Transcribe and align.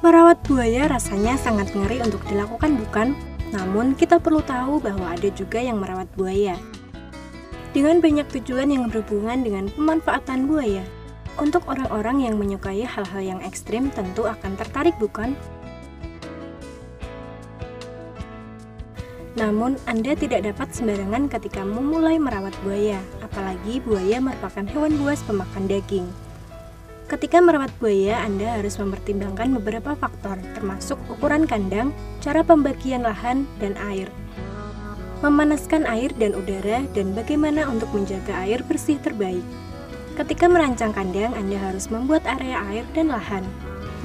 Merawat 0.00 0.40
buaya 0.48 0.88
rasanya 0.88 1.36
sangat 1.36 1.76
ngeri 1.76 2.00
untuk 2.00 2.24
dilakukan 2.24 2.72
bukan? 2.80 3.12
Namun 3.52 3.92
kita 3.92 4.16
perlu 4.16 4.40
tahu 4.40 4.80
bahwa 4.80 5.12
ada 5.12 5.28
juga 5.28 5.60
yang 5.60 5.76
merawat 5.76 6.08
buaya. 6.16 6.56
Dengan 7.76 8.00
banyak 8.00 8.24
tujuan 8.32 8.72
yang 8.72 8.88
berhubungan 8.88 9.44
dengan 9.44 9.68
pemanfaatan 9.68 10.48
buaya. 10.48 10.80
Untuk 11.36 11.68
orang-orang 11.68 12.24
yang 12.24 12.40
menyukai 12.40 12.80
hal-hal 12.80 13.20
yang 13.20 13.40
ekstrim 13.44 13.92
tentu 13.92 14.24
akan 14.24 14.56
tertarik 14.56 14.96
bukan? 14.96 15.36
Namun, 19.36 19.76
Anda 19.84 20.16
tidak 20.16 20.48
dapat 20.48 20.72
sembarangan 20.72 21.28
ketika 21.28 21.60
memulai 21.60 22.16
merawat 22.16 22.56
buaya, 22.64 22.96
apalagi 23.20 23.84
buaya 23.84 24.16
merupakan 24.16 24.64
hewan 24.64 24.96
buas 24.96 25.20
pemakan 25.28 25.68
daging. 25.68 26.08
Ketika 27.10 27.42
merawat 27.42 27.74
buaya, 27.82 28.22
Anda 28.22 28.62
harus 28.62 28.78
mempertimbangkan 28.78 29.58
beberapa 29.58 29.98
faktor, 29.98 30.38
termasuk 30.54 30.94
ukuran 31.10 31.42
kandang, 31.42 31.90
cara 32.22 32.46
pembagian 32.46 33.02
lahan, 33.02 33.50
dan 33.58 33.74
air. 33.90 34.06
Memanaskan 35.18 35.90
air 35.90 36.14
dan 36.22 36.38
udara, 36.38 36.86
dan 36.94 37.10
bagaimana 37.10 37.66
untuk 37.66 37.90
menjaga 37.90 38.46
air 38.46 38.62
bersih 38.62 38.94
terbaik. 39.02 39.42
Ketika 40.14 40.46
merancang 40.46 40.94
kandang, 40.94 41.34
Anda 41.34 41.58
harus 41.58 41.90
membuat 41.90 42.22
area 42.30 42.62
air 42.70 42.86
dan 42.94 43.10
lahan. 43.10 43.42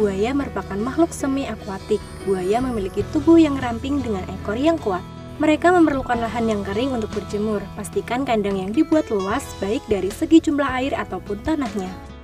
Buaya 0.02 0.34
merupakan 0.34 0.76
makhluk 0.82 1.14
semi-akuatik. 1.14 2.02
Buaya 2.26 2.58
memiliki 2.58 3.06
tubuh 3.14 3.38
yang 3.38 3.62
ramping 3.62 4.02
dengan 4.02 4.26
ekor 4.34 4.58
yang 4.58 4.82
kuat. 4.82 5.06
Mereka 5.38 5.70
memerlukan 5.70 6.18
lahan 6.26 6.50
yang 6.50 6.66
kering 6.66 6.98
untuk 6.98 7.14
berjemur. 7.14 7.62
Pastikan 7.78 8.26
kandang 8.26 8.58
yang 8.58 8.74
dibuat 8.74 9.14
luas, 9.14 9.46
baik 9.62 9.86
dari 9.86 10.10
segi 10.10 10.42
jumlah 10.42 10.70
air 10.82 10.98
ataupun 10.98 11.38
tanahnya. 11.46 12.15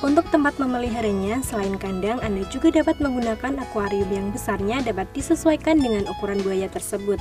Untuk 0.00 0.24
tempat 0.32 0.56
memeliharanya, 0.56 1.44
selain 1.44 1.76
kandang, 1.76 2.24
Anda 2.24 2.48
juga 2.48 2.72
dapat 2.72 3.04
menggunakan 3.04 3.60
akuarium 3.60 4.08
yang 4.08 4.32
besarnya 4.32 4.80
dapat 4.80 5.04
disesuaikan 5.12 5.76
dengan 5.76 6.08
ukuran 6.08 6.40
buaya 6.40 6.72
tersebut. 6.72 7.20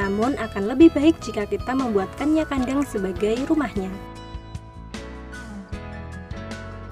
Namun, 0.00 0.32
akan 0.40 0.72
lebih 0.72 0.88
baik 0.96 1.20
jika 1.20 1.44
kita 1.44 1.76
membuatkannya 1.76 2.48
kandang 2.48 2.80
sebagai 2.88 3.44
rumahnya. 3.44 3.92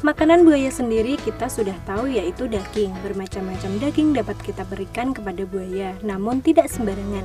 Makanan 0.04 0.44
buaya 0.44 0.68
sendiri 0.68 1.16
kita 1.16 1.48
sudah 1.48 1.80
tahu 1.88 2.12
yaitu 2.12 2.44
daging. 2.44 2.92
Bermacam-macam 3.00 3.72
daging 3.80 4.12
dapat 4.12 4.36
kita 4.44 4.68
berikan 4.68 5.16
kepada 5.16 5.48
buaya, 5.48 5.96
namun 6.04 6.44
tidak 6.44 6.68
sembarangan. 6.68 7.24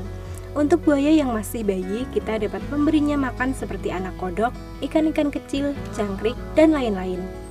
Untuk 0.55 0.80
buaya 0.88 1.11
yang 1.11 1.36
masih 1.36 1.67
bayi, 1.67 2.08
kita 2.16 2.39
dapat 2.39 2.64
memberinya 2.71 3.19
makan 3.19 3.52
seperti 3.52 3.92
anak 3.92 4.16
kodok, 4.16 4.55
ikan-ikan 4.80 5.27
kecil, 5.27 5.75
jangkrik, 5.92 6.39
dan 6.55 6.71
lain-lain. 6.71 7.46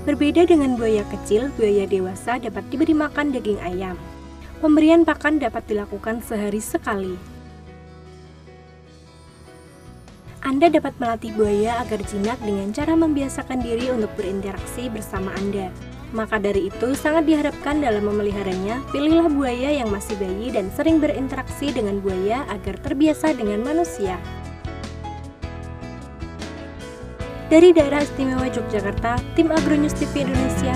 Berbeda 0.00 0.48
dengan 0.48 0.80
buaya 0.80 1.04
kecil, 1.12 1.52
buaya 1.60 1.84
dewasa 1.84 2.40
dapat 2.40 2.64
diberi 2.72 2.96
makan 2.96 3.36
daging 3.36 3.60
ayam. 3.60 4.00
Pemberian 4.64 5.04
pakan 5.04 5.36
dapat 5.36 5.60
dilakukan 5.68 6.24
sehari 6.24 6.56
sekali. 6.56 7.20
Anda 10.40 10.72
dapat 10.72 10.96
melatih 10.96 11.36
buaya 11.36 11.84
agar 11.84 12.00
jinak 12.08 12.40
dengan 12.40 12.72
cara 12.72 12.96
membiasakan 12.96 13.60
diri 13.60 13.92
untuk 13.92 14.08
berinteraksi 14.16 14.88
bersama 14.88 15.36
Anda. 15.36 15.68
Maka 16.16 16.40
dari 16.40 16.72
itu, 16.72 16.96
sangat 16.96 17.28
diharapkan 17.28 17.84
dalam 17.84 18.08
memeliharanya, 18.08 18.80
pilihlah 18.90 19.28
buaya 19.28 19.84
yang 19.84 19.92
masih 19.92 20.16
bayi 20.16 20.48
dan 20.48 20.72
sering 20.72 20.96
berinteraksi 20.96 21.76
dengan 21.76 22.00
buaya 22.00 22.48
agar 22.48 22.80
terbiasa 22.80 23.36
dengan 23.36 23.62
manusia. 23.62 24.16
Dari 27.50 27.74
daerah 27.74 28.06
istimewa 28.06 28.46
Yogyakarta, 28.46 29.18
tim 29.34 29.50
Agronews 29.50 29.98
TV 29.98 30.22
Indonesia. 30.22 30.70